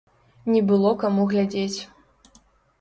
Не 0.53 0.61
было 0.71 0.95
каму 1.05 1.27
глядзець. 1.35 1.79